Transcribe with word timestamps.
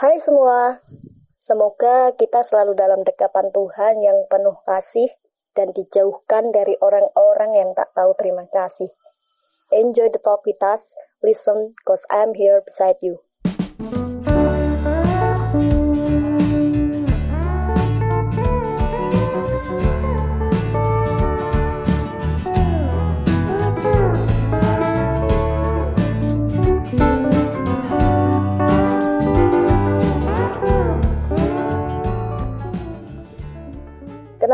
Hai 0.00 0.16
semua, 0.24 0.80
semoga 1.44 2.16
kita 2.16 2.40
selalu 2.48 2.72
dalam 2.72 3.04
dekapan 3.04 3.52
Tuhan 3.52 4.00
yang 4.00 4.24
penuh 4.32 4.56
kasih 4.64 5.12
dan 5.52 5.76
dijauhkan 5.76 6.56
dari 6.56 6.72
orang-orang 6.80 7.52
yang 7.52 7.70
tak 7.76 7.92
tahu 7.92 8.16
terima 8.16 8.48
kasih. 8.48 8.88
Enjoy 9.68 10.08
the 10.08 10.16
talk 10.16 10.40
with 10.48 10.56
us, 10.64 10.80
listen, 11.20 11.76
cause 11.84 12.00
I'm 12.08 12.32
here 12.32 12.64
beside 12.64 12.96
you. 13.04 13.20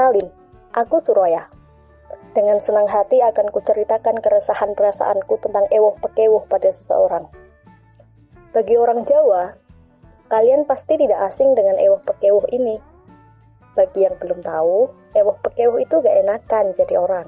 Kenalin, 0.06 0.30
aku 0.70 1.02
Suroya. 1.02 1.50
Dengan 2.30 2.62
senang 2.62 2.86
hati 2.86 3.18
akan 3.26 3.50
kuceritakan 3.50 4.22
keresahan 4.22 4.78
perasaanku 4.78 5.34
tentang 5.42 5.66
ewoh 5.74 5.98
pekewuh 5.98 6.46
pada 6.46 6.70
seseorang. 6.70 7.26
Bagi 8.54 8.78
orang 8.78 9.02
Jawa, 9.02 9.58
kalian 10.30 10.62
pasti 10.62 10.94
tidak 10.94 11.34
asing 11.34 11.58
dengan 11.58 11.74
ewoh 11.82 11.98
pekewuh 12.06 12.46
ini. 12.54 12.78
Bagi 13.74 14.06
yang 14.06 14.14
belum 14.22 14.46
tahu, 14.46 14.94
ewoh 15.18 15.36
pekewuh 15.42 15.82
itu 15.82 15.98
gak 15.98 16.18
enakan 16.22 16.70
jadi 16.70 17.02
orang. 17.02 17.26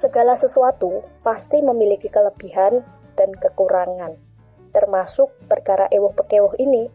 Segala 0.00 0.40
sesuatu 0.40 1.04
pasti 1.20 1.60
memiliki 1.60 2.08
kelebihan 2.08 2.80
dan 3.20 3.28
kekurangan, 3.44 4.16
termasuk 4.72 5.28
perkara 5.52 5.84
ewoh 5.92 6.16
pekewuh 6.16 6.56
ini. 6.56 6.88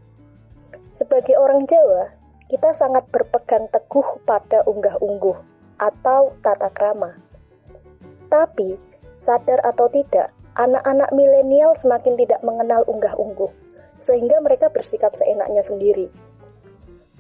Sebagai 0.98 1.38
orang 1.38 1.70
Jawa, 1.70 2.18
kita 2.50 2.74
sangat 2.74 3.06
berpegang 3.14 3.70
teguh 3.70 4.26
pada 4.26 4.66
unggah-ungguh 4.66 5.38
atau 5.78 6.34
tata 6.42 6.74
krama. 6.74 7.14
Tapi, 8.34 8.74
sadar 9.22 9.62
atau 9.62 9.86
tidak, 9.94 10.34
anak-anak 10.58 11.14
milenial 11.14 11.78
semakin 11.78 12.18
tidak 12.18 12.42
mengenal 12.42 12.82
unggah-ungguh, 12.90 13.54
sehingga 14.02 14.42
mereka 14.42 14.68
bersikap 14.74 15.14
seenaknya 15.14 15.62
sendiri. 15.62 16.10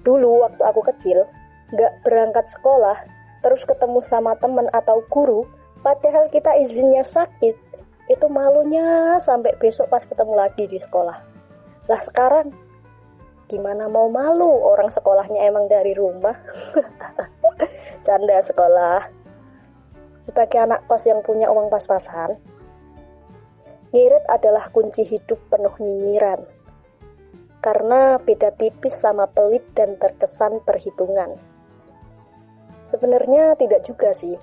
Dulu 0.01 0.49
waktu 0.49 0.63
aku 0.65 0.81
kecil, 0.89 1.29
gak 1.77 1.93
berangkat 2.01 2.49
sekolah, 2.57 2.97
terus 3.45 3.61
ketemu 3.69 4.01
sama 4.09 4.33
teman 4.41 4.65
atau 4.73 5.05
guru, 5.13 5.45
padahal 5.85 6.25
kita 6.33 6.57
izinnya 6.57 7.05
sakit, 7.13 7.53
itu 8.09 8.25
malunya 8.25 9.21
sampai 9.21 9.53
besok 9.61 9.93
pas 9.93 10.01
ketemu 10.01 10.33
lagi 10.33 10.65
di 10.65 10.81
sekolah. 10.81 11.21
Lah 11.85 12.01
sekarang 12.09 12.49
gimana 13.49 13.89
mau 13.89 14.07
malu 14.07 14.47
orang 14.63 14.93
sekolahnya 14.93 15.49
emang 15.49 15.65
dari 15.65 15.97
rumah? 15.97 16.37
Canda 18.05 18.45
sekolah. 18.45 19.09
Sebagai 20.29 20.61
anak 20.61 20.85
kos 20.85 21.09
yang 21.09 21.25
punya 21.25 21.49
uang 21.49 21.73
pas-pasan 21.73 22.37
ngirit 23.89 24.21
adalah 24.29 24.69
kunci 24.69 25.01
hidup 25.01 25.41
penuh 25.49 25.73
nyinyiran. 25.81 26.45
Karena 27.59 28.21
beda 28.21 28.55
tipis 28.55 28.95
sama 29.01 29.27
pelit 29.27 29.65
dan 29.75 29.99
terkesan 29.99 30.63
perhitungan. 30.63 31.35
Sebenarnya 32.87 33.59
tidak 33.59 33.83
juga 33.83 34.15
sih. 34.15 34.37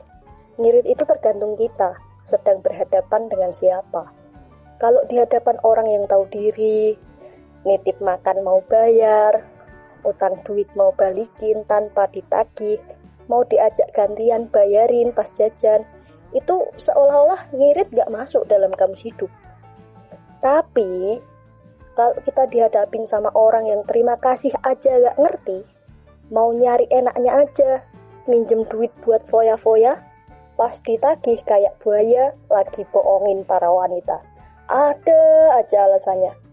Ngirit 0.61 0.85
itu 0.85 1.03
tergantung 1.09 1.57
kita 1.57 1.97
sedang 2.29 2.61
berhadapan 2.61 3.31
dengan 3.31 3.55
siapa. 3.55 4.11
Kalau 4.77 5.01
di 5.09 5.17
hadapan 5.17 5.57
orang 5.65 5.89
yang 5.89 6.05
tahu 6.05 6.29
diri, 6.29 6.99
nitip 7.67 7.99
makan 7.99 8.47
mau 8.47 8.63
bayar, 8.71 9.43
utang 10.07 10.39
duit 10.47 10.71
mau 10.79 10.95
balikin 10.95 11.67
tanpa 11.67 12.07
ditagih, 12.15 12.79
mau 13.27 13.43
diajak 13.51 13.91
gantian 13.91 14.47
bayarin 14.55 15.11
pas 15.11 15.27
jajan, 15.35 15.83
itu 16.31 16.57
seolah-olah 16.87 17.51
ngirit 17.51 17.91
gak 17.91 18.09
masuk 18.15 18.47
dalam 18.47 18.71
kamus 18.79 19.03
hidup. 19.03 19.29
Tapi, 20.39 21.19
kalau 21.99 22.15
kita 22.23 22.47
dihadapin 22.55 23.03
sama 23.11 23.35
orang 23.35 23.67
yang 23.67 23.83
terima 23.91 24.15
kasih 24.23 24.55
aja 24.63 25.03
gak 25.03 25.19
ngerti, 25.19 25.67
mau 26.31 26.55
nyari 26.55 26.87
enaknya 26.95 27.43
aja, 27.43 27.71
minjem 28.31 28.63
duit 28.71 28.95
buat 29.03 29.27
foya-foya, 29.27 29.99
pas 30.55 30.75
ditagih 30.87 31.43
kayak 31.43 31.75
buaya 31.83 32.31
lagi 32.47 32.87
bohongin 32.95 33.43
para 33.43 33.67
wanita. 33.67 34.23
Ada 34.67 35.23
aja 35.63 35.79
alasannya 35.87 36.46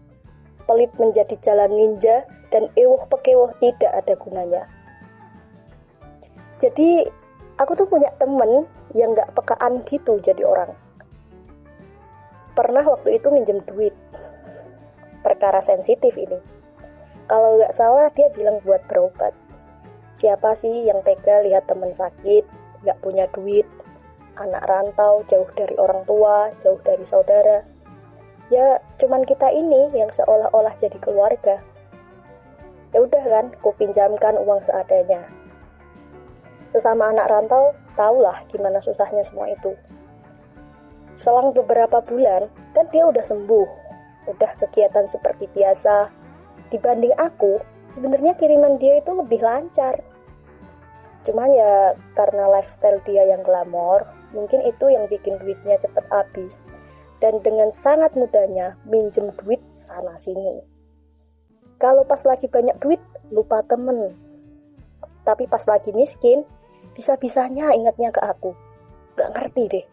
pelit 0.64 0.92
menjadi 0.96 1.36
jalan 1.44 1.72
ninja, 1.72 2.24
dan 2.54 2.70
ewuh 2.78 3.02
pekewuh 3.10 3.50
tidak 3.58 3.92
ada 3.92 4.14
gunanya. 4.16 4.62
Jadi, 6.62 7.04
aku 7.58 7.76
tuh 7.76 7.88
punya 7.90 8.08
temen 8.16 8.64
yang 8.94 9.12
gak 9.12 9.34
pekaan 9.34 9.82
gitu 9.90 10.22
jadi 10.22 10.42
orang. 10.46 10.72
Pernah 12.54 12.86
waktu 12.86 13.18
itu 13.18 13.28
minjem 13.34 13.58
duit. 13.66 13.92
Perkara 15.26 15.58
sensitif 15.66 16.14
ini. 16.14 16.38
Kalau 17.26 17.58
gak 17.58 17.74
salah 17.74 18.06
dia 18.14 18.30
bilang 18.32 18.62
buat 18.62 18.84
berobat. 18.86 19.34
Siapa 20.22 20.54
sih 20.56 20.86
yang 20.86 21.02
tega 21.02 21.42
lihat 21.42 21.66
temen 21.66 21.90
sakit, 21.90 22.46
gak 22.86 23.00
punya 23.02 23.26
duit, 23.34 23.66
anak 24.38 24.62
rantau, 24.66 25.26
jauh 25.26 25.48
dari 25.58 25.74
orang 25.74 26.06
tua, 26.06 26.54
jauh 26.62 26.78
dari 26.86 27.02
saudara, 27.10 27.66
ya 28.52 28.80
cuman 29.00 29.24
kita 29.24 29.48
ini 29.48 29.88
yang 29.96 30.10
seolah-olah 30.12 30.74
jadi 30.76 30.96
keluarga. 31.00 31.60
Ya 32.92 33.02
udah 33.02 33.24
kan, 33.26 33.46
ku 33.64 33.74
pinjamkan 33.74 34.38
uang 34.38 34.62
seadanya. 34.62 35.26
Sesama 36.70 37.10
anak 37.10 37.26
rantau, 37.30 37.74
tahulah 37.98 38.42
gimana 38.50 38.78
susahnya 38.82 39.26
semua 39.26 39.50
itu. 39.50 39.74
Selang 41.18 41.54
beberapa 41.54 42.02
bulan, 42.04 42.46
kan 42.76 42.86
dia 42.94 43.06
udah 43.08 43.24
sembuh, 43.26 43.68
udah 44.30 44.50
kegiatan 44.62 45.10
seperti 45.10 45.50
biasa. 45.54 46.10
Dibanding 46.70 47.14
aku, 47.18 47.58
sebenarnya 47.94 48.38
kiriman 48.38 48.78
dia 48.78 49.02
itu 49.02 49.10
lebih 49.10 49.42
lancar. 49.42 49.98
Cuman 51.24 51.50
ya 51.56 51.98
karena 52.14 52.46
lifestyle 52.46 53.00
dia 53.08 53.26
yang 53.26 53.42
glamor, 53.42 54.06
mungkin 54.36 54.62
itu 54.62 54.92
yang 54.92 55.08
bikin 55.08 55.40
duitnya 55.40 55.80
cepet 55.80 56.04
habis 56.12 56.68
dan 57.24 57.40
dengan 57.40 57.72
sangat 57.72 58.12
mudahnya 58.12 58.76
minjem 58.84 59.32
duit 59.40 59.64
sana 59.88 60.12
sini. 60.20 60.60
Kalau 61.80 62.04
pas 62.04 62.20
lagi 62.28 62.44
banyak 62.52 62.76
duit, 62.84 63.00
lupa 63.32 63.64
temen. 63.64 64.12
Tapi 65.24 65.48
pas 65.48 65.64
lagi 65.64 65.88
miskin, 65.96 66.44
bisa-bisanya 66.92 67.72
ingatnya 67.72 68.12
ke 68.12 68.20
aku. 68.20 68.52
Gak 69.16 69.32
ngerti 69.32 69.62
deh. 69.72 69.86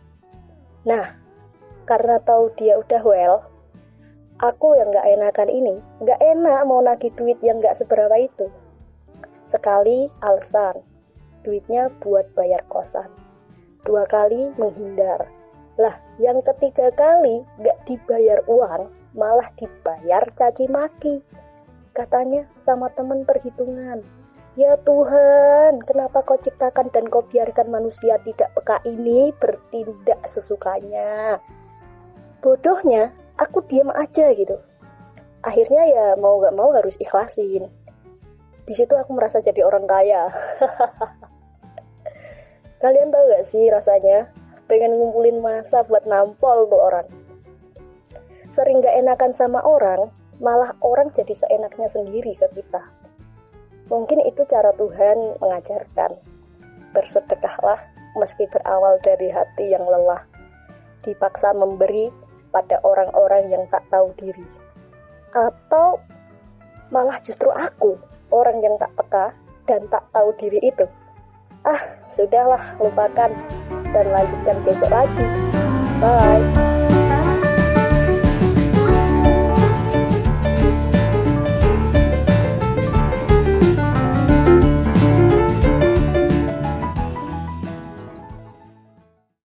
Nah, 0.83 1.15
karena 1.87 2.19
tahu 2.27 2.51
dia 2.59 2.75
udah 2.75 3.01
well, 3.07 3.47
aku 4.43 4.75
yang 4.75 4.91
gak 4.91 5.07
enakan 5.07 5.47
ini, 5.47 5.75
gak 6.03 6.19
enak 6.19 6.67
mau 6.67 6.83
nagih 6.83 7.15
duit 7.15 7.39
yang 7.39 7.63
gak 7.63 7.79
seberapa 7.79 8.19
itu. 8.19 8.51
Sekali 9.47 10.11
alasan, 10.19 10.83
duitnya 11.47 11.87
buat 12.03 12.27
bayar 12.35 12.59
kosan. 12.67 13.07
Dua 13.87 14.03
kali 14.05 14.51
menghindar, 14.59 15.25
lah, 15.81 15.97
yang 16.21 16.45
ketiga 16.45 16.93
kali 16.93 17.41
gak 17.65 17.81
dibayar 17.89 18.45
uang, 18.45 18.93
malah 19.17 19.49
dibayar 19.57 20.21
caci 20.37 20.69
maki. 20.69 21.25
Katanya 21.97 22.45
sama 22.61 22.93
temen 22.93 23.25
perhitungan. 23.25 24.05
Ya 24.53 24.77
Tuhan, 24.85 25.81
kenapa 25.89 26.21
kau 26.21 26.37
ciptakan 26.37 26.93
dan 26.93 27.09
kau 27.09 27.25
biarkan 27.25 27.71
manusia 27.71 28.21
tidak 28.21 28.53
peka 28.53 28.77
ini 28.85 29.33
bertindak 29.41 30.21
sesukanya? 30.29 31.41
Bodohnya, 32.45 33.09
aku 33.41 33.65
diam 33.65 33.89
aja 33.95 34.29
gitu. 34.35 34.59
Akhirnya 35.41 35.89
ya 35.89 36.05
mau 36.21 36.37
gak 36.43 36.53
mau 36.53 36.69
harus 36.77 36.93
ikhlasin. 37.01 37.65
Di 38.69 38.73
situ 38.77 38.93
aku 38.93 39.17
merasa 39.17 39.41
jadi 39.41 39.65
orang 39.65 39.89
kaya. 39.89 40.29
Kalian 42.83 43.09
tahu 43.09 43.23
gak 43.33 43.45
sih 43.49 43.65
rasanya 43.71 44.29
pengen 44.69 44.97
ngumpulin 44.97 45.41
masa 45.41 45.85
buat 45.87 46.03
nampol 46.05 46.69
tuh 46.69 46.81
orang. 46.81 47.07
Sering 48.51 48.83
gak 48.83 48.97
enakan 48.99 49.31
sama 49.39 49.63
orang, 49.63 50.11
malah 50.43 50.75
orang 50.83 51.07
jadi 51.15 51.31
seenaknya 51.37 51.87
sendiri 51.87 52.35
ke 52.35 52.49
kita. 52.51 52.83
Mungkin 53.87 54.23
itu 54.27 54.43
cara 54.47 54.75
Tuhan 54.75 55.39
mengajarkan. 55.39 56.19
Bersedekahlah 56.91 57.79
meski 58.19 58.43
berawal 58.51 58.99
dari 59.03 59.31
hati 59.31 59.71
yang 59.71 59.87
lelah. 59.87 60.23
Dipaksa 61.07 61.55
memberi 61.55 62.11
pada 62.51 62.79
orang-orang 62.83 63.47
yang 63.47 63.63
tak 63.71 63.87
tahu 63.87 64.11
diri. 64.19 64.43
Atau 65.31 66.03
malah 66.91 67.19
justru 67.23 67.47
aku, 67.47 67.95
orang 68.35 68.59
yang 68.59 68.75
tak 68.75 68.91
peka 68.99 69.31
dan 69.67 69.87
tak 69.87 70.03
tahu 70.11 70.35
diri 70.35 70.59
itu. 70.59 70.83
Ah, 71.63 71.79
sudahlah, 72.11 72.75
lupakan 72.83 73.31
dan 73.91 74.05
lanjutkan 74.11 74.57
besok 74.63 74.91
lagi. 74.91 75.25
Bye. 76.01 76.70